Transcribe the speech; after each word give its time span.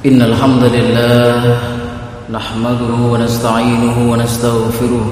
إن 0.00 0.22
الحمد 0.22 0.64
لله 0.64 1.56
نحمده 2.32 2.92
ونستعينه 3.12 3.96
ونستغفره 4.12 5.06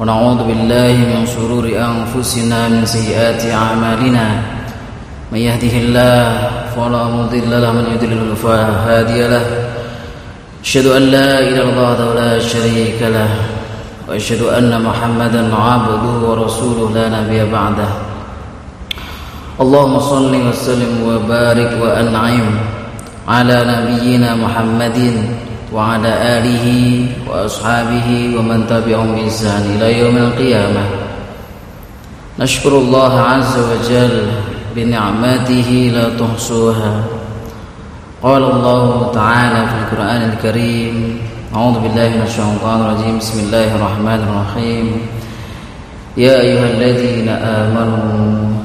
ونعوذ 0.00 0.40
بالله 0.48 0.94
من 1.12 1.28
شرور 1.28 1.68
أنفسنا 1.68 2.68
من 2.68 2.86
سيئات 2.88 3.44
أعمالنا. 3.52 4.26
من 5.32 5.38
يهده 5.38 5.74
الله 5.84 6.24
فلا 6.72 7.04
مضل 7.04 7.52
له 7.52 7.72
من 7.72 7.84
يضلل 7.92 8.36
فلا 8.36 8.72
هادي 8.88 9.28
له. 9.28 9.44
أشهد 10.64 10.86
أن 10.86 11.02
لا 11.02 11.38
إله 11.38 11.48
إلا 11.48 11.62
الله 11.62 11.92
وحده 11.92 12.08
لا 12.16 12.32
شريك 12.40 12.96
له 13.12 13.28
وأشهد 14.08 14.42
أن 14.56 14.72
محمدا 14.72 15.52
عبده 15.52 16.04
ورسوله 16.24 16.90
لا 16.96 17.06
نبي 17.20 17.44
بعده. 17.52 17.90
اللهم 19.60 19.94
صل 20.00 20.32
وسلم 20.48 20.92
وبارك 21.04 21.70
وأنعم. 21.82 22.80
على 23.28 23.64
نبينا 23.64 24.34
محمد 24.34 24.98
وعلى 25.72 26.12
آله 26.38 26.66
وأصحابه 27.30 28.08
ومن 28.38 28.66
تبعهم 28.66 29.14
بإحسان 29.14 29.62
إلى 29.78 29.98
يوم 29.98 30.16
القيامة. 30.16 30.84
نشكر 32.38 32.72
الله 32.78 33.20
عز 33.20 33.56
وجل 33.58 34.26
بنعمته 34.76 35.90
لا 35.94 36.06
تحصوها. 36.18 37.04
قال 38.22 38.42
الله 38.42 39.10
تعالى 39.14 39.60
في 39.66 39.74
القرآن 39.82 40.22
الكريم 40.32 41.18
أعوذ 41.54 41.74
بالله 41.80 42.08
من 42.08 42.22
الشيطان 42.26 42.80
الرجيم. 42.80 43.18
بسم 43.18 43.38
الله 43.40 43.68
الرحمن 43.76 44.20
الرحيم. 44.28 44.86
يا 46.16 46.40
أيها 46.40 46.66
الذين 46.76 47.28
آمنوا 47.28 48.56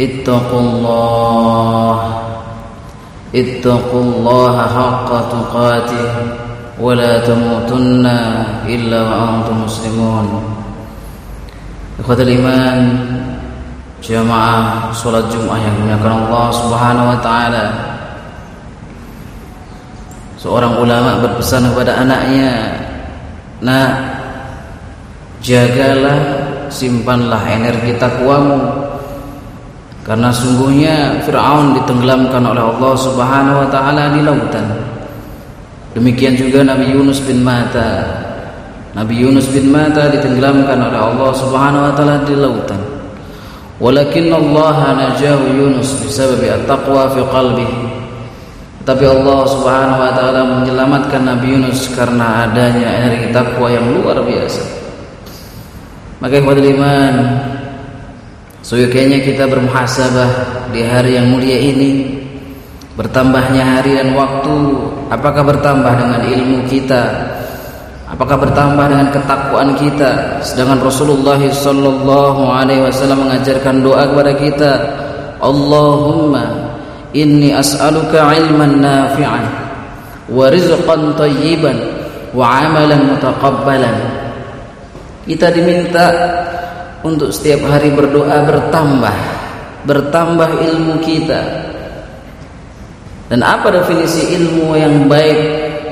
اتقوا 0.00 0.60
الله 0.60 1.94
اتقوا 3.35 4.03
الله 4.03 4.55
حق 4.61 5.09
تقاته 5.29 6.13
ولا 6.79 7.13
تموتن 7.25 8.05
إلا 8.65 8.99
وأنتم 9.01 9.55
مسلمون 9.65 10.27
إخوة 11.99 12.19
الإيمان 12.21 12.81
jamaah 14.03 14.91
salat 14.91 15.31
Jumat 15.31 15.63
yang 15.63 15.79
dimuliakan 15.79 16.27
Allah 16.27 16.47
Subhanahu 16.51 17.07
wa 17.07 17.19
taala. 17.23 17.65
Seorang 20.35 20.75
ulama 20.75 21.23
berpesan 21.23 21.71
kepada 21.71 22.03
anaknya, 22.03 22.83
"Nak, 23.63 23.91
jagalah, 25.39 26.19
simpanlah 26.67 27.39
energi 27.47 27.95
takwamu 27.95 28.59
karena 30.06 30.30
sungguhnya 30.30 31.22
Fir'aun 31.26 31.78
ditenggelamkan 31.78 32.42
oleh 32.42 32.62
Allah 32.62 32.92
Subhanahu 32.98 33.56
wa 33.64 33.68
taala 33.68 34.14
di 34.14 34.20
lautan. 34.24 34.66
Demikian 35.96 36.38
juga 36.38 36.62
Nabi 36.62 36.94
Yunus 36.94 37.18
bin 37.24 37.42
Mata. 37.42 38.06
Nabi 38.94 39.18
Yunus 39.18 39.50
bin 39.50 39.68
Mata 39.72 40.08
ditenggelamkan 40.10 40.78
oleh 40.78 41.00
Allah 41.00 41.30
Subhanahu 41.34 41.86
wa 41.88 41.92
taala 41.92 42.22
di 42.24 42.34
lautan. 42.38 42.80
Walakin 43.78 44.34
Allah 44.34 44.98
najahu 44.98 45.54
Yunus 45.54 46.02
bisabab 46.02 46.42
at-taqwa 46.42 47.14
fi 47.14 47.20
qalbihi. 47.22 47.78
Tapi 48.88 49.04
Allah 49.04 49.40
Subhanahu 49.44 50.00
wa 50.00 50.12
taala 50.16 50.42
menyelamatkan 50.48 51.20
Nabi 51.20 51.52
Yunus 51.52 51.92
karena 51.92 52.48
adanya 52.48 52.88
energi 53.04 53.28
takwa 53.30 53.68
yang 53.68 53.84
luar 53.92 54.16
biasa. 54.24 54.64
Maka 56.24 56.40
ikhwatul 56.40 56.72
iman, 56.72 57.14
Seyogyanya 58.68 59.24
kita 59.24 59.48
bermuhasabah 59.48 60.28
di 60.76 60.84
hari 60.84 61.16
yang 61.16 61.32
mulia 61.32 61.56
ini. 61.56 62.20
Bertambahnya 63.00 63.78
hari 63.80 63.96
dan 63.96 64.12
waktu 64.12 64.58
Apakah 65.08 65.40
bertambah 65.40 65.88
dengan 65.96 66.20
ilmu 66.20 66.68
kita? 66.68 67.00
Apakah 68.12 68.36
bertambah 68.36 68.84
dengan 68.92 69.08
ketakwaan 69.08 69.72
kita? 69.80 70.40
Sedangkan 70.44 70.84
Rasulullah 70.84 71.40
Wasallam 71.40 73.24
mengajarkan 73.24 73.80
doa 73.80 74.04
kepada 74.04 74.32
kita 74.36 74.70
Allahumma 75.40 76.76
inni 77.16 77.56
as'aluka 77.56 78.36
ilman 78.36 78.84
nafi'an 78.84 79.44
Wa 80.28 80.52
rizqan 80.52 81.16
tayyiban 81.16 81.76
Wa 82.36 82.68
amalan 82.68 83.16
mutaqabbalan. 83.16 83.96
Kita 85.24 85.48
diminta 85.56 86.12
untuk 87.06 87.30
setiap 87.30 87.66
hari 87.70 87.94
berdoa 87.94 88.42
bertambah 88.46 89.16
bertambah 89.86 90.50
ilmu 90.58 90.98
kita. 91.00 91.68
Dan 93.28 93.44
apa 93.44 93.68
definisi 93.68 94.34
ilmu 94.40 94.72
yang 94.74 95.04
baik 95.04 95.40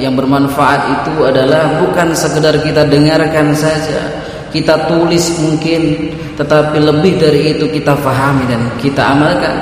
yang 0.01 0.17
bermanfaat 0.17 0.81
itu 1.01 1.25
adalah 1.25 1.81
bukan 1.85 2.17
sekedar 2.17 2.57
kita 2.65 2.85
dengarkan 2.85 3.53
saja 3.57 4.25
kita 4.53 4.89
tulis 4.89 5.37
mungkin 5.41 6.13
tetapi 6.37 6.81
lebih 6.81 7.21
dari 7.21 7.57
itu 7.57 7.69
kita 7.69 7.93
fahami 8.01 8.49
dan 8.49 8.61
kita 8.81 9.13
amalkan. 9.13 9.57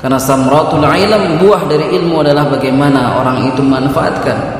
Karena 0.00 0.16
samratul 0.16 0.86
ilm 0.86 1.42
buah 1.42 1.66
dari 1.68 1.92
ilmu 1.98 2.24
adalah 2.24 2.48
bagaimana 2.48 3.20
orang 3.20 3.52
itu 3.52 3.60
manfaatkan 3.60 4.59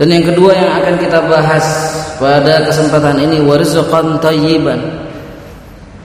dan 0.00 0.08
yang 0.08 0.24
kedua 0.24 0.56
yang 0.56 0.70
akan 0.80 0.94
kita 0.96 1.20
bahas 1.28 1.64
pada 2.16 2.64
kesempatan 2.64 3.20
ini 3.20 3.44
warizqan 3.44 4.16
tayyiban. 4.24 4.80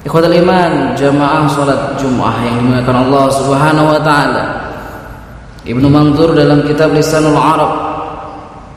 Ikhwatul 0.03 0.39
iman, 0.43 0.95
jamaah 0.95 1.47
salat 1.51 1.99
Jumat 1.99 2.39
yang 2.43 2.63
dimuliakan 2.63 2.95
Allah 3.07 3.25
Subhanahu 3.31 3.87
wa 3.91 4.01
taala. 4.03 4.45
Ibnu 5.67 5.87
Manzur 5.91 6.31
dalam 6.31 6.63
kitab 6.63 6.95
Lisanul 6.95 7.35
Arab 7.35 7.71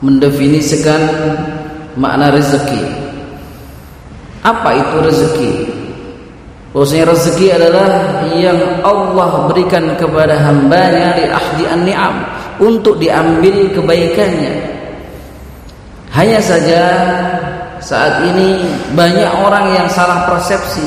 mendefinisikan 0.03 0.99
makna 1.95 2.35
rezeki. 2.35 2.83
Apa 4.43 4.75
itu 4.75 4.95
rezeki? 4.99 5.51
Bahwasanya 6.71 7.05
rezeki 7.15 7.47
adalah 7.51 7.89
yang 8.35 8.59
Allah 8.83 9.47
berikan 9.51 9.91
kepada 9.95 10.39
hambanya 10.39 11.15
di 11.19 11.27
ahdi 11.27 11.63
an-ni'am 11.67 12.15
untuk 12.59 12.95
diambil 12.99 13.71
kebaikannya 13.75 14.60
hanya 16.11 16.39
saja 16.43 16.83
saat 17.79 18.21
ini 18.27 18.61
banyak 18.93 19.31
orang 19.41 19.71
yang 19.73 19.87
salah 19.87 20.27
persepsi. 20.27 20.83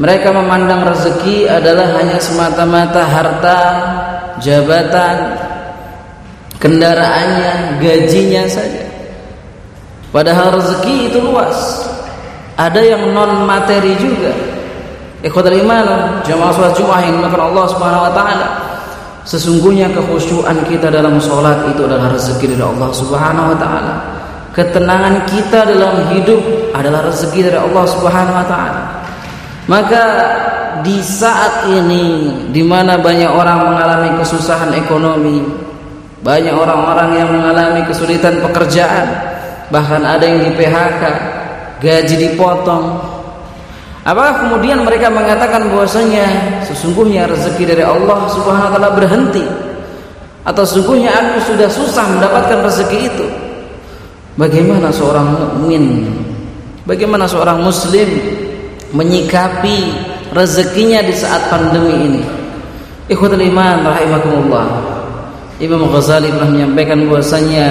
Mereka 0.00 0.32
memandang 0.32 0.88
rezeki 0.88 1.44
adalah 1.44 1.92
hanya 2.00 2.16
semata-mata 2.16 3.04
harta, 3.04 3.60
jabatan, 4.40 5.16
kendaraannya, 6.56 7.84
gajinya 7.84 8.48
saja. 8.48 8.84
Padahal 10.08 10.56
rezeki 10.56 11.12
itu 11.12 11.18
luas. 11.20 11.84
Ada 12.56 12.80
yang 12.80 13.12
non 13.12 13.44
materi 13.44 13.92
juga. 14.00 14.32
Ikhwatul 15.20 15.60
iman, 15.68 16.20
jamaah 16.24 16.52
salat 16.56 16.72
Jumat 16.80 17.04
yang 17.04 17.20
dimakan 17.20 17.52
Allah 17.52 17.64
Subhanahu 17.68 18.06
wa 18.08 18.12
taala. 18.16 18.48
Sesungguhnya 19.28 19.92
kekhusyuan 19.92 20.64
kita 20.64 20.88
dalam 20.88 21.20
salat 21.20 21.60
itu 21.68 21.84
adalah 21.84 22.08
rezeki 22.08 22.56
dari 22.56 22.64
Allah 22.64 22.88
Subhanahu 22.88 23.52
wa 23.52 23.58
taala. 23.60 24.19
Ketenangan 24.50 25.30
kita 25.30 25.62
dalam 25.62 26.10
hidup 26.10 26.42
adalah 26.74 27.06
rezeki 27.06 27.46
dari 27.46 27.58
Allah 27.58 27.84
Subhanahu 27.86 28.34
wa 28.34 28.46
taala. 28.50 28.82
Maka 29.70 30.04
di 30.82 30.98
saat 30.98 31.70
ini 31.70 32.34
di 32.50 32.58
mana 32.66 32.98
banyak 32.98 33.30
orang 33.30 33.70
mengalami 33.70 34.10
kesusahan 34.18 34.74
ekonomi, 34.74 35.46
banyak 36.26 36.50
orang-orang 36.50 37.14
yang 37.14 37.30
mengalami 37.30 37.86
kesulitan 37.86 38.42
pekerjaan, 38.42 39.06
bahkan 39.70 40.02
ada 40.02 40.26
yang 40.26 40.42
di 40.42 40.50
PHK, 40.58 41.02
gaji 41.78 42.16
dipotong. 42.18 42.98
Apakah 44.02 44.42
kemudian 44.42 44.82
mereka 44.82 45.12
mengatakan 45.12 45.70
bahwasanya 45.70 46.26
sesungguhnya 46.66 47.30
rezeki 47.30 47.70
dari 47.70 47.84
Allah 47.86 48.26
Subhanahu 48.26 48.66
wa 48.66 48.72
taala 48.74 48.90
berhenti? 48.98 49.46
Atau 50.42 50.66
sesungguhnya 50.66 51.14
aku 51.14 51.54
sudah 51.54 51.68
susah 51.70 52.04
mendapatkan 52.18 52.58
rezeki 52.66 52.98
itu? 53.06 53.49
Bagaimana 54.40 54.88
seorang 54.88 55.36
mukmin, 55.36 56.08
bagaimana 56.88 57.28
seorang 57.28 57.60
muslim 57.60 58.08
menyikapi 58.96 59.92
rezekinya 60.32 61.04
di 61.04 61.12
saat 61.12 61.52
pandemi 61.52 62.08
ini? 62.08 62.22
Ikhwatul 63.12 63.44
iman 63.52 63.84
rahimakumullah. 63.84 64.66
Imam 65.60 65.92
Ghazali 65.92 66.32
pernah 66.32 66.56
menyampaikan 66.56 67.04
bahwasanya 67.04 67.68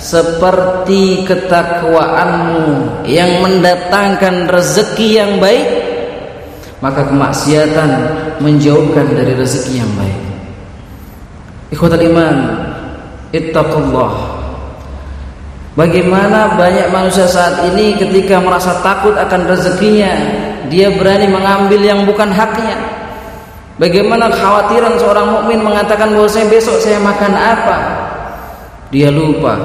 seperti 0.00 1.28
ketakwaanmu 1.28 3.04
yang 3.04 3.44
mendatangkan 3.44 4.48
rezeki 4.48 5.20
yang 5.20 5.36
baik 5.36 5.68
maka 6.80 7.04
kemaksiatan 7.12 7.90
menjauhkan 8.40 9.04
dari 9.04 9.36
rezeki 9.36 9.84
yang 9.84 9.92
baik. 10.00 10.20
Ikhwatul 11.76 12.08
iman, 12.08 12.36
ittaqullah 13.36 14.39
Bagaimana 15.78 16.58
banyak 16.58 16.90
manusia 16.90 17.30
saat 17.30 17.62
ini 17.70 17.94
ketika 17.94 18.42
merasa 18.42 18.74
takut 18.82 19.14
akan 19.14 19.46
rezekinya, 19.46 20.10
dia 20.66 20.90
berani 20.90 21.30
mengambil 21.30 21.78
yang 21.78 22.02
bukan 22.02 22.26
haknya. 22.26 22.74
Bagaimana 23.78 24.28
kekhawatiran 24.28 24.98
seorang 25.00 25.26
mukmin 25.30 25.62
mengatakan 25.64 26.12
bahwasanya 26.12 26.52
besok 26.52 26.76
saya 26.82 27.00
makan 27.00 27.32
apa? 27.32 27.78
Dia 28.90 29.08
lupa 29.08 29.56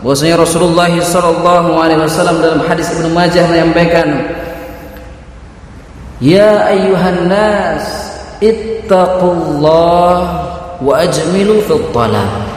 bahwasanya 0.00 0.40
Rasulullah 0.40 0.88
wasallam 0.88 2.40
dalam 2.40 2.64
hadis 2.64 2.88
Ibnu 2.96 3.12
Majah 3.12 3.44
menyampaikan 3.52 4.08
Ya 6.20 6.68
ayyuhan 6.68 7.28
nas 7.32 7.84
ittaqullah 8.44 10.16
wa 10.80 10.92
ajmilu 11.00 11.60
fil 11.64 11.84
talab 11.92 12.49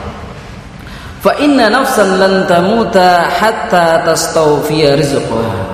fa 1.24 1.32
inna 1.40 1.72
nafsan 1.72 2.20
lan 2.20 2.44
tamuta 2.44 3.32
hatta 3.32 4.04
tastawfiya 4.04 5.00
rizqaha 5.00 5.72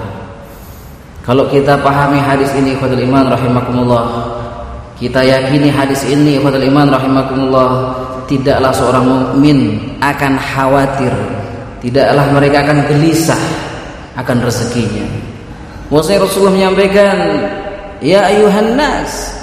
kalau 1.26 1.50
kita 1.50 1.74
pahami 1.82 2.22
hadis 2.22 2.54
ini 2.54 2.78
ikhwatul 2.78 3.02
iman 3.02 3.26
rahimakumullah 3.34 4.04
kita 4.94 5.26
yakini 5.26 5.74
hadis 5.74 6.06
ini 6.06 6.38
ikhwatul 6.38 6.62
iman 6.62 6.86
rahimakumullah 6.86 7.68
tidaklah 8.30 8.70
seorang 8.70 9.04
mukmin 9.10 9.74
akan 9.98 10.38
khawatir, 10.38 11.10
tidaklah 11.82 12.30
mereka 12.30 12.62
akan 12.62 12.78
gelisah 12.86 13.42
akan 14.14 14.46
rezekinya. 14.46 15.02
Bahwasanya 15.90 16.22
Rasulullah 16.22 16.54
menyampaikan, 16.54 17.16
"Ya 17.98 18.30
ayuhan 18.30 18.78
nas." 18.78 19.34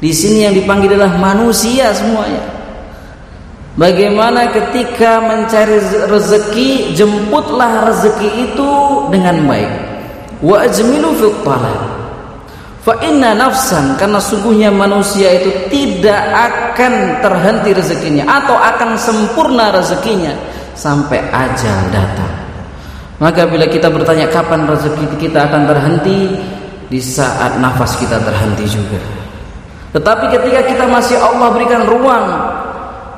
Di 0.00 0.08
sini 0.10 0.48
yang 0.48 0.56
dipanggil 0.56 0.96
adalah 0.96 1.12
manusia 1.20 1.92
semuanya. 1.92 2.40
Bagaimana 3.72 4.52
ketika 4.52 5.24
mencari 5.24 5.80
rezeki, 6.04 6.92
jemputlah 6.92 7.88
rezeki 7.88 8.52
itu 8.52 8.70
dengan 9.08 9.48
baik. 9.48 9.72
Wa 10.44 10.68
ajmilu 10.68 11.16
fil 11.16 11.32
talab 11.40 12.02
Fa 12.82 12.98
inna 12.98 13.30
nafsan 13.30 13.94
karena 13.94 14.18
sungguhnya 14.18 14.74
manusia 14.74 15.38
itu 15.38 15.70
tidak 15.70 16.18
akan 16.34 17.22
terhenti 17.22 17.70
rezekinya 17.70 18.26
atau 18.26 18.58
akan 18.58 18.98
sempurna 18.98 19.70
rezekinya 19.70 20.34
sampai 20.74 21.22
ajal 21.30 21.78
datang. 21.94 22.34
Maka 23.22 23.46
bila 23.46 23.70
kita 23.70 23.86
bertanya 23.86 24.26
kapan 24.26 24.66
rezeki 24.66 25.14
kita 25.14 25.46
akan 25.46 25.62
terhenti, 25.70 26.34
di 26.92 27.00
saat 27.00 27.56
nafas 27.56 27.96
kita 27.96 28.20
terhenti 28.20 28.68
juga. 28.68 29.00
Tetapi 29.96 30.28
ketika 30.28 30.60
kita 30.66 30.84
masih 30.84 31.16
Allah 31.16 31.48
berikan 31.56 31.88
ruang 31.88 32.26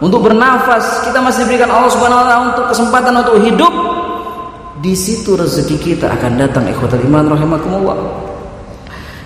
untuk 0.05 0.29
bernafas, 0.29 1.09
kita 1.09 1.17
masih 1.25 1.49
diberikan 1.49 1.73
Allah 1.73 1.89
Subhanahu 1.89 2.21
wa 2.21 2.27
taala 2.29 2.45
untuk 2.53 2.65
kesempatan 2.69 3.13
untuk 3.25 3.41
hidup, 3.41 3.75
di 4.85 4.93
situ 4.93 5.33
rezeki 5.33 5.77
kita 5.81 6.13
akan 6.13 6.37
datang 6.37 6.69
ikhwatul 6.69 7.01
iman 7.09 7.33
rahimakumullah. 7.33 7.97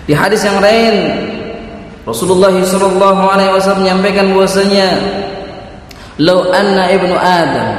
Di 0.07 0.15
hadis 0.15 0.47
yang 0.47 0.63
lain 0.63 0.95
Rasulullah 2.07 2.55
sallallahu 2.55 3.23
alaihi 3.27 3.51
wasallam 3.51 3.83
menyampaikan 3.83 4.31
bahwasanya 4.31 4.87
"Lau 6.15 6.47
anna 6.55 6.87
ibnu 6.95 7.11
Adam 7.11 7.69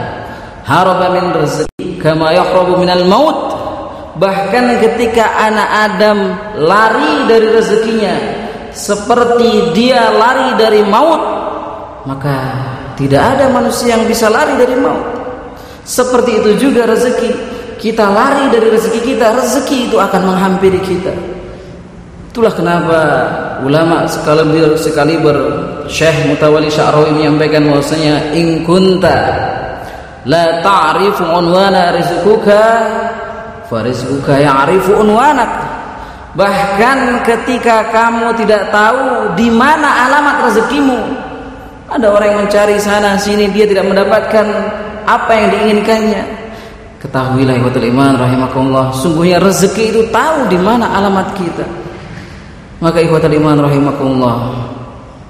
haraba 0.69 1.09
min 1.17 1.25
rezeki 1.33 2.05
kama 2.05 2.37
yahrabu 2.37 2.77
minal 2.77 3.09
maut" 3.09 3.39
Bahkan 4.21 4.85
ketika 4.85 5.25
anak 5.49 5.69
Adam 5.89 6.19
lari 6.61 7.25
dari 7.25 7.49
rezekinya 7.57 8.13
seperti 8.69 9.73
dia 9.73 10.13
lari 10.13 10.61
dari 10.61 10.85
maut, 10.85 11.23
maka 12.05 12.37
tidak 13.01 13.23
ada 13.33 13.49
manusia 13.49 13.97
yang 13.97 14.05
bisa 14.05 14.29
lari 14.29 14.61
dari 14.61 14.77
maut. 14.77 15.01
Seperti 15.89 16.45
itu 16.45 16.69
juga 16.69 16.85
rezeki. 16.85 17.33
Kita 17.81 18.13
lari 18.13 18.53
dari 18.53 18.69
rezeki 18.69 19.01
kita, 19.01 19.33
rezeki 19.33 19.89
itu 19.89 19.97
akan 19.97 20.21
menghampiri 20.29 20.77
kita. 20.85 21.09
Itulah 22.29 22.53
kenapa 22.53 23.01
ulama 23.65 24.05
sekaliber 24.05 24.77
sekaliber 24.77 25.37
Syekh 25.89 26.29
Mutawali 26.29 26.69
Sya'rawi 26.69 27.17
menyampaikan 27.17 27.67
bahwasanya 27.73 28.37
in 28.37 28.69
kunta 28.69 29.17
la 30.29 30.61
ta'rifu 30.61 31.25
unwana 31.25 31.97
rizquka 31.97 32.63
farizquka 33.67 34.39
ya'rifu 34.39 34.95
unwanak 34.95 35.51
bahkan 36.39 37.19
ketika 37.27 37.91
kamu 37.91 38.31
tidak 38.39 38.71
tahu 38.71 39.35
di 39.35 39.51
mana 39.51 40.07
alamat 40.07 40.47
rezekimu 40.47 41.30
ada 41.91 42.07
orang 42.09 42.29
yang 42.31 42.39
mencari 42.47 42.77
sana 42.79 43.19
sini 43.19 43.51
dia 43.51 43.67
tidak 43.67 43.91
mendapatkan 43.91 44.47
apa 45.05 45.31
yang 45.35 45.47
diinginkannya 45.51 46.23
ketahuilah 47.03 47.59
ya 47.59 47.67
iman 47.67 48.13
rahimakumullah 48.15 48.87
sungguhnya 48.95 49.43
rezeki 49.43 49.85
itu 49.91 50.03
tahu 50.15 50.47
di 50.47 50.59
mana 50.61 50.87
alamat 50.95 51.35
kita 51.35 51.67
maka 52.81 53.03
ikhwatal 53.03 53.35
iman 53.35 53.67
rahimakumullah 53.67 54.37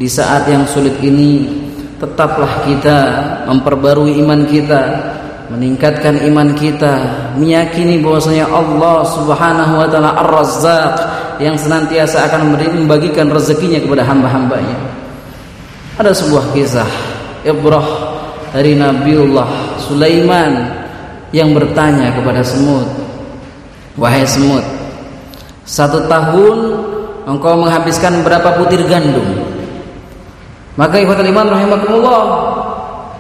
di 0.01 0.09
saat 0.09 0.49
yang 0.49 0.65
sulit 0.65 0.97
ini 1.01 1.61
tetaplah 2.01 2.65
kita 2.65 2.99
memperbarui 3.45 4.17
iman 4.25 4.49
kita, 4.49 4.83
meningkatkan 5.53 6.25
iman 6.25 6.57
kita, 6.57 6.93
meyakini 7.37 8.01
bahwasanya 8.01 8.49
Allah 8.49 9.05
Subhanahu 9.05 9.73
wa 9.77 9.87
taala 9.93 10.17
Ar-Razzaq 10.17 10.95
yang 11.45 11.61
senantiasa 11.61 12.25
akan 12.33 12.57
membagikan 12.57 13.29
rezekinya 13.29 13.77
kepada 13.77 14.09
hamba-hambanya. 14.09 15.00
Ada 16.01 16.17
sebuah 16.17 16.57
kisah 16.57 16.89
Ibrah 17.45 17.85
dari 18.57 18.73
Nabiullah 18.73 19.77
Sulaiman 19.77 20.81
yang 21.29 21.53
bertanya 21.53 22.09
kepada 22.17 22.41
semut, 22.41 22.89
"Wahai 24.01 24.25
semut, 24.25 24.65
satu 25.69 26.09
tahun 26.09 26.57
engkau 27.29 27.53
menghabiskan 27.53 28.25
berapa 28.25 28.49
butir 28.57 28.81
gandum? 28.89 29.45
Maka 30.81 31.05
ikhwatul 31.05 31.29
iman 31.37 31.53
rahimakumullah 31.53 32.23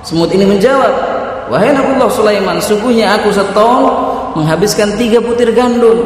semut 0.00 0.32
ini 0.32 0.48
menjawab 0.48 0.94
wahai 1.52 1.76
Nabiullah 1.76 2.08
Sulaiman 2.08 2.56
sungguhnya 2.64 3.12
aku 3.20 3.28
setahun 3.28 3.92
menghabiskan 4.40 4.96
tiga 4.96 5.20
butir 5.20 5.52
gandum. 5.52 6.00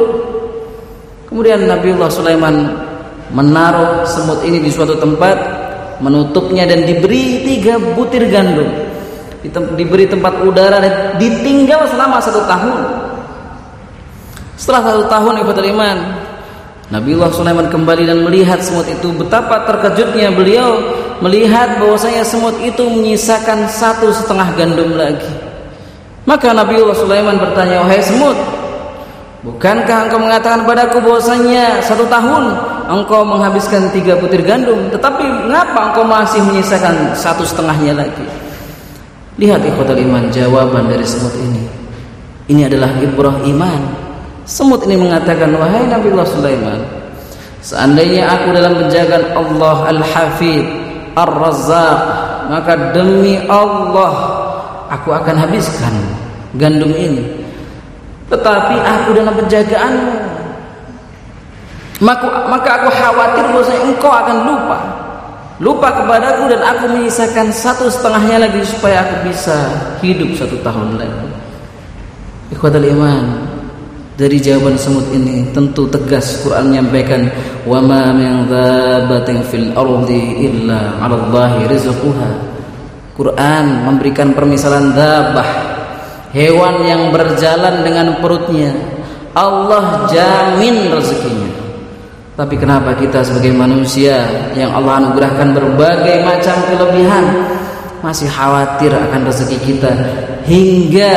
Kemudian 1.31 1.71
Nabiullah 1.71 2.11
Sulaiman 2.11 2.67
menaruh 3.31 4.03
semut 4.03 4.43
ini 4.43 4.59
di 4.59 4.67
suatu 4.67 4.99
tempat 4.99 5.54
menutupnya 5.99 6.67
dan 6.67 6.83
diberi 6.83 7.45
tiga 7.45 7.79
butir 7.79 8.27
gandum 8.31 8.67
diberi 9.77 10.09
tempat 10.09 10.41
udara 10.41 10.81
dan 10.81 10.93
ditinggal 11.21 11.85
selama 11.91 12.17
satu 12.17 12.41
tahun 12.49 12.79
setelah 14.57 14.81
satu 14.89 15.03
tahun 15.05 15.33
ikhwatul 15.45 15.69
iman 15.75 15.97
Nabiullah 16.85 17.33
Sulaiman 17.33 17.65
kembali 17.73 18.05
dan 18.05 18.21
melihat 18.21 18.61
semut 18.61 18.85
itu 18.85 19.09
betapa 19.17 19.65
terkejutnya 19.65 20.29
beliau 20.29 20.77
melihat 21.17 21.81
bahwasanya 21.81 22.21
semut 22.21 22.53
itu 22.61 22.85
menyisakan 22.85 23.65
satu 23.65 24.13
setengah 24.13 24.53
gandum 24.53 24.93
lagi. 24.93 25.33
Maka 26.29 26.53
Nabiullah 26.53 26.97
Sulaiman 26.97 27.41
bertanya, 27.41 27.85
wahai 27.85 28.01
semut, 28.01 28.37
bukankah 29.45 30.09
engkau 30.09 30.19
mengatakan 30.19 30.65
padaku 30.65 30.97
bahwasanya 30.99 31.79
satu 31.85 32.09
tahun 32.09 32.57
engkau 32.89 33.21
menghabiskan 33.21 33.87
tiga 33.93 34.17
butir 34.17 34.41
gandum, 34.41 34.89
tetapi 34.89 35.23
mengapa 35.45 35.93
engkau 35.93 36.03
masih 36.03 36.41
menyisakan 36.41 37.13
satu 37.13 37.45
setengahnya 37.45 38.01
lagi? 38.01 38.25
Lihat 39.37 39.61
ikhwatul 39.61 40.01
iman 40.01 40.27
jawaban 40.33 40.89
dari 40.89 41.05
semut 41.05 41.33
ini. 41.37 41.63
Ini 42.45 42.69
adalah 42.69 42.93
ibrah 43.01 43.41
iman 43.41 44.05
Semut 44.45 44.85
ini 44.85 44.93
mengatakan, 44.93 45.57
wahai 45.57 45.89
Nabi 45.89 46.13
Allah 46.13 46.29
Sulaiman, 46.29 46.79
seandainya 47.65 48.29
aku 48.29 48.53
dalam 48.53 48.77
penjagaan 48.77 49.33
Allah 49.33 49.77
Al-Hafid, 49.89 50.65
Ar-Razzaq, 51.17 51.99
maka 52.53 52.93
demi 52.93 53.41
Allah 53.49 54.13
aku 54.93 55.17
akan 55.17 55.35
habiskan 55.41 55.97
gandum 56.61 56.93
ini. 56.93 57.25
Tetapi 58.25 58.75
aku 58.81 59.09
dalam 59.13 59.33
penjagaanmu, 59.37 60.15
maka, 62.01 62.27
maka 62.49 62.69
aku 62.81 62.89
khawatir 62.89 63.45
bahwa 63.53 63.75
engkau 63.85 64.11
akan 64.11 64.37
lupa 64.43 64.79
lupa 65.63 65.87
kepadaku 65.87 66.51
dan 66.51 66.61
aku 66.67 66.85
menyisakan 66.91 67.47
satu 67.47 67.87
setengahnya 67.87 68.43
lagi 68.47 68.59
supaya 68.67 69.07
aku 69.07 69.31
bisa 69.31 69.55
hidup 70.03 70.35
satu 70.35 70.59
tahun 70.59 70.99
lagi. 70.99 71.27
Ikhwatul 72.51 72.91
iman, 72.91 73.47
dari 74.19 74.35
jawaban 74.43 74.75
semut 74.75 75.07
ini 75.15 75.47
tentu 75.55 75.87
tegas 75.87 76.43
Quran 76.43 76.75
menyampaikan 76.75 77.31
wa 77.63 77.79
ma 77.79 78.11
min 78.11 78.51
dhabatin 78.51 79.47
fil 79.47 79.71
ardi 79.71 80.51
illa 80.51 80.99
'ala 80.99 81.15
Allahi 81.23 81.71
rizquha. 81.71 82.31
Quran 83.15 83.87
memberikan 83.87 84.35
permisalan 84.35 84.91
dabah 84.91 85.74
hewan 86.35 86.83
yang 86.83 87.15
berjalan 87.15 87.87
dengan 87.87 88.19
perutnya 88.19 88.75
Allah 89.31 90.03
jamin 90.11 90.91
rezekinya. 90.91 91.51
Tapi 92.35 92.59
kenapa 92.59 92.91
kita 92.99 93.23
sebagai 93.23 93.55
manusia 93.55 94.27
yang 94.59 94.75
Allah 94.75 94.99
anugerahkan 94.99 95.55
berbagai 95.55 96.27
macam 96.27 96.55
kelebihan 96.67 97.23
masih 98.03 98.27
khawatir 98.27 98.91
akan 98.91 99.23
rezeki 99.23 99.59
kita 99.63 99.91
hingga 100.43 101.11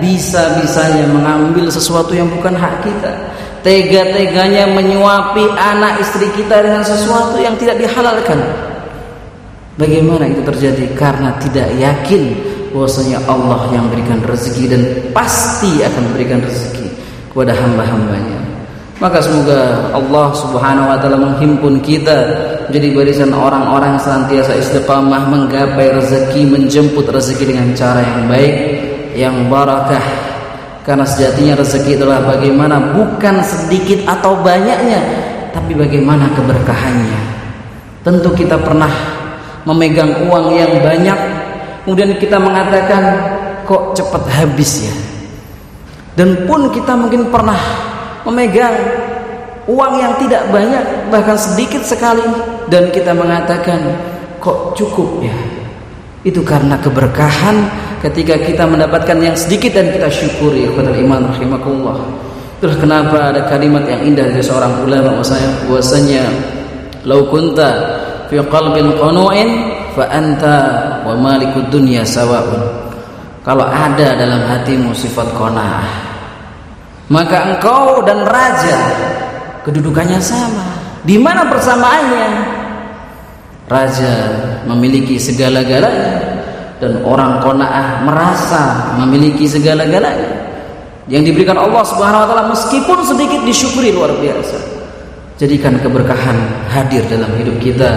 bisa-bisanya 0.00 1.04
mengambil 1.12 1.68
sesuatu 1.68 2.16
yang 2.16 2.26
bukan 2.32 2.56
hak 2.56 2.88
kita 2.88 3.12
tega-teganya 3.60 4.72
menyuapi 4.72 5.44
anak 5.58 6.00
istri 6.00 6.32
kita 6.32 6.64
dengan 6.64 6.80
sesuatu 6.86 7.36
yang 7.36 7.52
tidak 7.60 7.82
dihalalkan. 7.82 8.40
Bagaimana 9.76 10.24
itu 10.24 10.40
terjadi? 10.40 10.88
Karena 10.96 11.36
tidak 11.36 11.68
yakin 11.76 12.55
bahwasanya 12.76 13.24
Allah 13.24 13.72
yang 13.72 13.88
berikan 13.88 14.20
rezeki 14.20 14.64
dan 14.68 14.82
pasti 15.16 15.80
akan 15.80 16.12
memberikan 16.12 16.44
rezeki 16.44 16.92
kepada 17.32 17.56
hamba-hambanya. 17.56 18.36
Maka 18.96 19.20
semoga 19.20 19.92
Allah 19.92 20.32
Subhanahu 20.32 20.88
wa 20.88 20.96
taala 20.96 21.20
menghimpun 21.20 21.84
kita 21.84 22.16
menjadi 22.68 22.88
barisan 22.96 23.32
orang-orang 23.32 24.00
senantiasa 24.00 24.56
istiqamah 24.56 25.28
menggapai 25.28 25.92
rezeki, 25.92 26.48
menjemput 26.48 27.04
rezeki 27.08 27.52
dengan 27.52 27.76
cara 27.76 28.00
yang 28.00 28.24
baik, 28.24 28.54
yang 29.12 29.36
barakah. 29.52 30.00
Karena 30.80 31.04
sejatinya 31.04 31.60
rezeki 31.60 32.00
adalah 32.00 32.24
bagaimana 32.24 32.96
bukan 32.96 33.44
sedikit 33.44 34.00
atau 34.08 34.38
banyaknya, 34.40 35.02
tapi 35.52 35.76
bagaimana 35.76 36.32
keberkahannya. 36.32 37.20
Tentu 38.00 38.32
kita 38.32 38.56
pernah 38.64 38.88
memegang 39.68 40.30
uang 40.30 40.56
yang 40.56 40.72
banyak, 40.80 41.18
kemudian 41.86 42.18
kita 42.18 42.34
mengatakan 42.34 43.14
kok 43.62 43.94
cepat 43.94 44.26
habis 44.26 44.82
ya. 44.82 44.94
Dan 46.18 46.34
pun 46.50 46.66
kita 46.74 46.98
mungkin 46.98 47.30
pernah 47.30 47.60
memegang 48.26 48.74
uang 49.70 49.94
yang 50.02 50.18
tidak 50.18 50.42
banyak 50.50 50.82
bahkan 51.14 51.38
sedikit 51.38 51.86
sekali 51.86 52.26
dan 52.66 52.90
kita 52.90 53.14
mengatakan 53.14 53.94
kok 54.42 54.74
cukup 54.74 55.22
ya? 55.22 55.36
Itu 56.26 56.42
karena 56.42 56.74
keberkahan 56.82 57.70
ketika 58.02 58.34
kita 58.42 58.66
mendapatkan 58.66 59.14
yang 59.22 59.38
sedikit 59.38 59.78
dan 59.78 59.94
kita 59.94 60.10
syukuri. 60.10 60.66
Kepada 60.66 60.90
iman 60.90 61.30
rahimakumullah. 61.30 61.98
Itulah 62.58 62.76
kenapa 62.82 63.18
ada 63.30 63.46
kalimat 63.46 63.84
yang 63.86 64.02
indah 64.02 64.26
dari 64.32 64.42
seorang 64.42 64.82
ulama 64.82 65.20
bahwasanya 65.20 65.50
bahwasanya 65.68 66.22
lau 67.04 67.28
kunta 67.30 67.70
fi 68.32 68.40
qalbin 68.42 68.96
qanu'in 68.96 69.75
fa 69.96 70.04
anta 70.12 70.56
wa 71.08 71.16
malikud 71.16 71.72
dunya 71.72 72.04
sawa'un 72.04 72.92
kalau 73.40 73.64
ada 73.64 74.12
dalam 74.20 74.44
hatimu 74.44 74.92
sifat 74.92 75.32
qanaah 75.32 76.06
maka 77.06 77.54
engkau 77.54 78.02
dan 78.02 78.26
raja 78.26 78.78
kedudukannya 79.66 80.18
sama. 80.22 80.66
Di 81.06 81.18
mana 81.18 81.46
persamaannya? 81.46 82.28
Raja 83.66 84.14
memiliki 84.66 85.18
segala-galanya 85.18 86.38
dan 86.78 87.02
orang 87.02 87.42
qanaah 87.42 88.02
merasa 88.06 88.94
memiliki 89.02 89.46
segala-galanya. 89.46 90.46
Yang 91.06 91.30
diberikan 91.30 91.58
Allah 91.58 91.86
Subhanahu 91.86 92.22
wa 92.22 92.28
taala 92.30 92.44
meskipun 92.50 92.98
sedikit 93.06 93.42
disyukuri 93.46 93.94
luar 93.94 94.10
biasa. 94.18 94.58
Jadikan 95.38 95.78
keberkahan 95.78 96.66
hadir 96.74 97.06
dalam 97.06 97.30
hidup 97.38 97.54
kita 97.62 97.90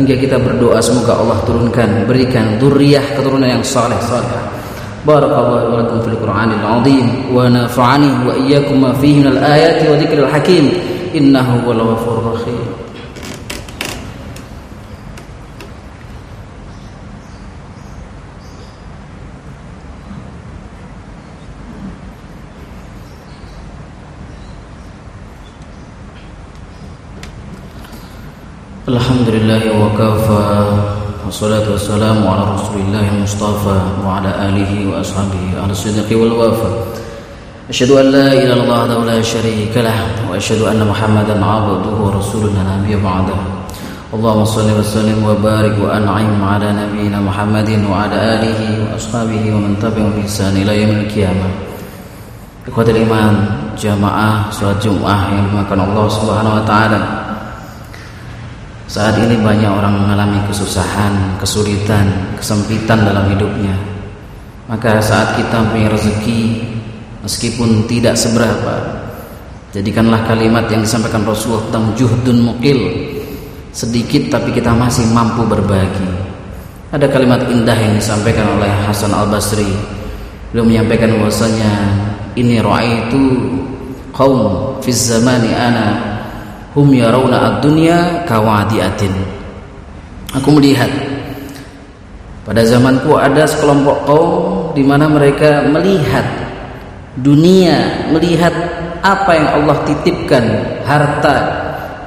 hingga 0.00 0.16
kita 0.16 0.40
berdoa 0.40 0.80
semoga 0.80 1.20
Allah 1.20 1.36
turunkan 1.44 2.08
berikan 2.08 2.56
duriyah 2.56 3.04
keturunan 3.20 3.44
yang 3.44 3.60
saleh 3.60 4.00
saleh. 4.00 4.40
Barakallahu 5.04 5.72
wa 5.72 5.76
lakum 5.80 5.98
fil 6.04 6.16
qur'anil 6.16 6.64
azim. 6.64 7.06
Wa 7.32 7.48
nafa'ani 7.52 8.08
wa 8.24 8.32
iyyakum 8.36 8.80
ma 8.80 8.96
fihi 8.96 9.20
minal 9.20 9.40
ayati 9.40 9.84
wa 9.88 9.96
dzikril 10.00 10.28
hakim. 10.28 10.64
Innahu 11.12 11.68
wal 11.68 11.80
ghafurur 11.92 12.36
rahim. 12.36 12.89
الحمد 28.90 29.28
لله 29.28 29.62
وكفى 29.82 30.66
والصلاة 31.26 31.66
والسلام 31.70 32.18
على 32.28 32.42
رسول 32.54 32.78
الله 32.86 33.04
المصطفى 33.14 33.78
وعلى 34.06 34.30
آله 34.48 34.72
وأصحابه 34.90 35.44
على 35.62 35.72
الصدق 35.72 36.08
والوفاء 36.18 36.72
أشهد 37.70 37.90
أن 37.90 38.06
لا 38.10 38.26
إله 38.32 38.42
إلا 38.42 38.62
الله 38.62 38.78
وحده 38.82 38.98
لا 39.04 39.22
شريك 39.22 39.74
له 39.76 39.98
وأشهد 40.30 40.62
أن 40.62 40.80
محمدا 40.90 41.44
عبده 41.44 41.94
ورسوله 42.02 42.50
نبي 42.74 42.96
بعده 42.96 43.38
اللهم 44.14 44.44
صل 44.44 44.68
وسلم 44.80 45.18
وبارك 45.28 45.74
وأنعم 45.84 46.44
على 46.44 46.68
نبينا 46.82 47.20
محمد 47.20 47.70
وعلى 47.90 48.16
آله 48.34 48.60
وأصحابه 48.82 49.42
ومن 49.54 49.78
تبعهم 49.82 50.10
بإحسان 50.16 50.56
إلى 50.56 50.82
يوم 50.82 50.90
القيامة 51.06 51.48
Ikhwatul 52.60 53.02
iman, 53.08 53.34
jamaah 53.72 54.52
salat 54.52 54.78
Jumat 54.84 55.32
yang 55.32 55.48
dimakan 55.48 55.90
Allah 55.90 56.06
Subhanahu 56.12 56.60
wa 56.60 56.64
taala. 56.68 57.19
Saat 58.90 59.22
ini 59.22 59.38
banyak 59.38 59.70
orang 59.70 60.02
mengalami 60.02 60.42
kesusahan, 60.50 61.38
kesulitan, 61.38 62.34
kesempitan 62.34 63.06
dalam 63.06 63.30
hidupnya. 63.30 63.70
Maka 64.66 64.98
saat 64.98 65.38
kita 65.38 65.70
punya 65.70 65.86
rezeki 65.94 66.66
meskipun 67.22 67.86
tidak 67.86 68.18
seberapa, 68.18 69.06
jadikanlah 69.70 70.26
kalimat 70.26 70.66
yang 70.74 70.82
disampaikan 70.82 71.22
Rasulullah 71.22 71.70
tentang 71.70 71.86
juhdun 71.94 72.42
mukil. 72.42 72.82
Sedikit 73.70 74.26
tapi 74.26 74.50
kita 74.50 74.74
masih 74.74 75.06
mampu 75.14 75.46
berbagi. 75.46 76.10
Ada 76.90 77.06
kalimat 77.06 77.46
indah 77.46 77.78
yang 77.78 77.94
disampaikan 77.94 78.58
oleh 78.58 78.74
Hasan 78.90 79.14
Al 79.14 79.30
Basri. 79.30 79.70
Beliau 80.50 80.66
menyampaikan 80.66 81.14
bahwasanya 81.14 81.94
ini 82.34 82.58
itu 82.58 83.22
kaum 84.10 84.74
fi 84.82 84.90
zamani 84.90 85.54
ana 85.54 86.09
hum 86.74 86.88
yarawna 86.94 87.36
ad-dunya 87.38 88.26
kawadiatin. 88.26 89.12
Aku 90.36 90.54
melihat 90.54 90.90
pada 92.46 92.62
zamanku 92.62 93.18
ada 93.18 93.46
sekelompok 93.46 93.98
kaum 94.06 94.34
di 94.74 94.82
mana 94.86 95.10
mereka 95.10 95.66
melihat 95.66 96.22
dunia 97.18 98.08
melihat 98.14 98.54
apa 99.02 99.30
yang 99.34 99.48
Allah 99.62 99.76
titipkan 99.86 100.44
harta. 100.86 101.36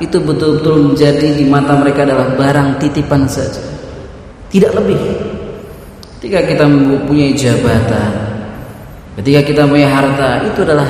Itu 0.02 0.20
betul-betul 0.20 0.92
menjadi 0.92 1.28
di 1.38 1.46
mata 1.48 1.80
mereka 1.80 2.04
adalah 2.04 2.36
barang 2.36 2.82
titipan 2.82 3.24
saja. 3.30 3.62
Tidak 4.52 4.72
lebih. 4.76 5.00
Ketika 6.20 6.40
kita 6.44 6.66
mempunyai 6.68 7.36
jabatan 7.36 8.34
ketika 9.20 9.42
kita 9.46 9.62
punya 9.70 9.90
harta 9.90 10.42
itu 10.50 10.66
adalah 10.66 10.90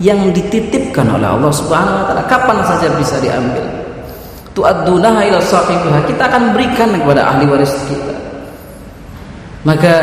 yang 0.00 0.32
dititipkan 0.32 1.04
oleh 1.12 1.28
Allah 1.28 1.52
Subhanahu 1.52 1.96
wa 2.00 2.04
taala 2.08 2.24
kapan 2.24 2.58
saja 2.64 2.88
bisa 2.96 3.20
diambil. 3.20 3.62
Tu'addunaha 4.56 5.20
ila 5.28 5.38
sahibiha. 5.38 6.00
Kita 6.08 6.22
akan 6.26 6.56
berikan 6.56 6.88
kepada 6.96 7.22
ahli 7.30 7.44
waris 7.46 7.70
kita. 7.86 8.16
Maka 9.62 9.94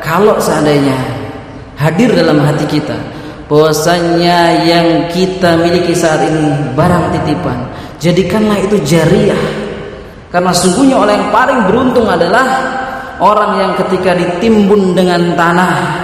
kalau 0.00 0.40
seandainya 0.40 0.96
hadir 1.76 2.08
dalam 2.16 2.40
hati 2.40 2.64
kita 2.66 2.96
bahwasanya 3.44 4.64
yang 4.64 5.12
kita 5.12 5.60
miliki 5.60 5.92
saat 5.92 6.24
ini 6.24 6.72
barang 6.72 7.12
titipan, 7.12 7.68
jadikanlah 8.00 8.56
itu 8.64 8.80
jariah. 8.82 9.44
Karena 10.32 10.50
sungguhnya 10.50 10.98
orang 10.98 11.14
yang 11.20 11.30
paling 11.30 11.60
beruntung 11.68 12.08
adalah 12.08 12.46
orang 13.22 13.60
yang 13.60 13.72
ketika 13.78 14.16
ditimbun 14.16 14.96
dengan 14.96 15.36
tanah 15.38 16.03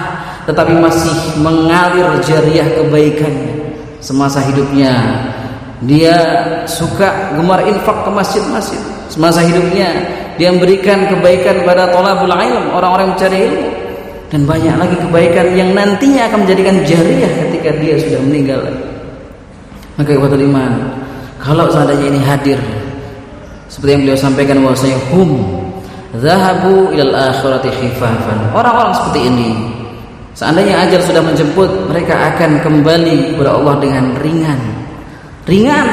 tetapi 0.50 0.75
masih 0.83 1.14
mengalir 1.38 2.11
jariah 2.26 2.66
kebaikannya 2.75 3.61
semasa 4.02 4.42
hidupnya. 4.42 4.92
Dia 5.87 6.16
suka 6.66 7.38
gemar 7.38 7.62
infak 7.64 8.04
ke 8.04 8.11
masjid-masjid. 8.11 8.83
Semasa 9.09 9.40
hidupnya 9.47 9.95
dia 10.37 10.50
memberikan 10.50 11.07
kebaikan 11.07 11.62
pada 11.62 11.88
tolabul 11.95 12.28
ilm 12.35 12.75
orang-orang 12.75 13.14
mencari 13.14 13.38
ilmu. 13.47 13.69
Dan 14.30 14.47
banyak 14.47 14.75
lagi 14.78 14.97
kebaikan 14.99 15.47
yang 15.59 15.71
nantinya 15.75 16.30
akan 16.30 16.47
menjadikan 16.47 16.76
jariah 16.87 17.33
ketika 17.47 17.71
dia 17.78 17.95
sudah 17.99 18.21
meninggal. 18.26 18.62
Maka 19.99 20.11
ibu 20.14 20.26
iman 20.26 20.73
kalau 21.40 21.66
seandainya 21.73 22.07
ini 22.14 22.21
hadir 22.23 22.61
seperti 23.66 23.90
yang 23.97 24.02
beliau 24.07 24.19
sampaikan 24.19 24.57
bahwasanya 24.62 24.99
hum 25.11 25.30
zahabu 26.19 26.95
ilal 26.95 27.14
akhirati 27.14 27.71
khifafan. 27.75 28.54
Orang-orang 28.54 28.92
seperti 28.95 29.21
ini 29.30 29.50
Seandainya 30.41 30.89
ajal 30.89 31.05
sudah 31.05 31.21
menjemput, 31.21 31.69
mereka 31.93 32.33
akan 32.33 32.65
kembali 32.65 33.37
kepada 33.37 33.61
Allah 33.61 33.77
dengan 33.77 34.17
ringan. 34.25 34.57
Ringan 35.45 35.87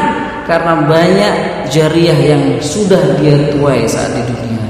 karena 0.48 0.88
banyak 0.88 1.34
jariah 1.68 2.16
yang 2.16 2.44
sudah 2.64 3.20
dia 3.20 3.36
tuai 3.52 3.84
saat 3.84 4.16
di 4.16 4.24
dunia. 4.24 4.64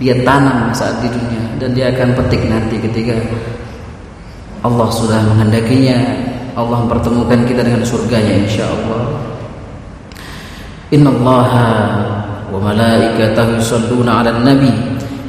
Dia 0.00 0.16
tanam 0.24 0.72
saat 0.72 1.04
di 1.04 1.12
dunia 1.12 1.44
dan 1.60 1.76
dia 1.76 1.92
akan 1.92 2.16
petik 2.16 2.48
nanti 2.48 2.80
ketika 2.80 3.12
Allah 4.64 4.88
sudah 4.88 5.20
menghendakinya. 5.28 6.00
Allah 6.56 6.80
mempertemukan 6.80 7.44
kita 7.44 7.60
dengan 7.60 7.84
surganya 7.84 8.40
insya 8.40 8.64
Allah. 8.72 9.20
Inna 10.96 11.12
Allah 11.12 11.48
wa 12.48 12.56
malaikatahu 12.56 13.60
yusalluna 13.60 14.24
'alan 14.24 14.48
nabi 14.48 14.72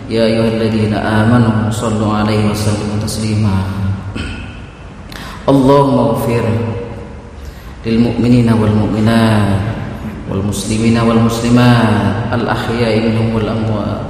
ya 0.07 0.31
ayyuhalladzina 0.31 0.95
amanu 0.95 1.67
sallu 1.69 2.07
'alaihi 2.07 2.49
wa 2.49 2.55
sallimu 2.55 2.95
taslima 3.03 3.80
اللهم 5.49 5.97
اغفر 5.99 6.45
للمؤمنين 7.85 8.49
والمؤمنات 8.53 9.61
والمسلمين 10.29 10.97
والمسلمات 11.01 12.29
الأحياء 12.33 12.93
منهم 13.09 13.27
والأموات. 13.35 14.01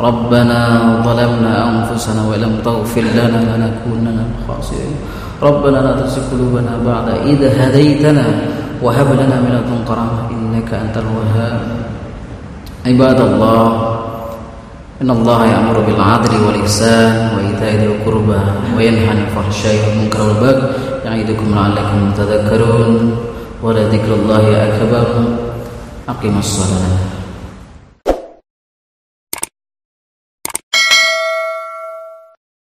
ربنا 0.00 0.60
ظلمنا 1.02 1.52
أنفسنا 1.68 2.22
ولم 2.30 2.52
تغفر 2.64 3.04
لنا 3.16 3.38
لنكونن 3.50 4.06
من 4.14 4.28
الخاسرين. 4.38 4.96
ربنا 5.42 5.78
لا 5.82 5.92
تزغ 6.06 6.22
قلوبنا 6.32 6.72
بعد 6.86 7.08
إذ 7.26 7.40
هديتنا 7.42 8.26
وهب 8.82 9.08
لنا 9.20 9.36
من 9.42 9.50
لدنك 9.56 9.88
رحمة 9.90 10.30
إنك 10.30 10.70
أنت 10.74 10.96
الوهاب. 10.96 11.60
عباد 12.86 13.20
الله 13.20 13.85
إن 15.02 15.10
الله 15.10 15.46
يأمر 15.46 15.80
بالعدل 15.80 16.32
والإحسان 16.46 17.36
وإيتاء 17.36 17.72
ذي 17.76 17.86
القربى 17.86 18.40
وينهى 18.76 19.08
عن 19.08 19.18
الفحشاء 19.28 19.74
والمنكر 19.88 20.22
والبغي 20.22 20.62
يعظكم 21.04 21.54
لعلكم 21.54 22.12
تذكرون 22.16 23.16
ولذكر 23.62 24.14
الله 24.14 24.44
أكبر. 24.68 25.06
أقم 26.08 26.38
الصلاة. 26.38 27.15